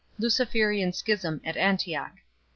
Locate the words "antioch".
1.55-2.21